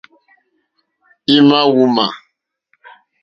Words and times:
É 1.33 1.35
ǃmá 1.43 1.59
wúŋmā. 1.73 2.05